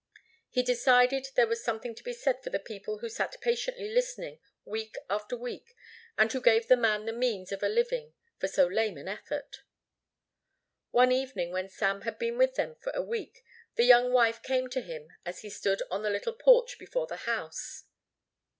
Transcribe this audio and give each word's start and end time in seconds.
He 0.49 0.63
decided 0.63 1.27
there 1.35 1.45
was 1.45 1.63
something 1.63 1.93
to 1.93 2.01
be 2.03 2.11
said 2.13 2.41
for 2.41 2.49
the 2.49 2.57
people 2.57 2.97
who 2.97 3.07
sat 3.07 3.39
patiently 3.39 3.87
listening 3.93 4.39
week 4.65 4.95
after 5.11 5.37
week 5.37 5.75
and 6.17 6.31
who 6.33 6.41
gave 6.41 6.67
the 6.67 6.75
man 6.75 7.05
the 7.05 7.13
means 7.13 7.51
of 7.51 7.61
a 7.61 7.69
living 7.69 8.15
for 8.39 8.47
so 8.47 8.65
lame 8.65 8.97
an 8.97 9.07
effort. 9.07 9.57
One 10.89 11.11
evening 11.11 11.51
when 11.51 11.69
Sam 11.69 12.01
had 12.01 12.17
been 12.17 12.39
with 12.39 12.55
them 12.55 12.77
for 12.79 12.91
a 12.95 13.03
week 13.03 13.43
the 13.75 13.83
young 13.85 14.11
wife 14.11 14.41
came 14.41 14.69
to 14.69 14.81
him 14.81 15.09
as 15.23 15.41
he 15.41 15.51
stood 15.51 15.83
on 15.91 16.01
the 16.01 16.09
little 16.09 16.33
porch 16.33 16.79
before 16.79 17.05
the 17.05 17.17
house. 17.27 17.83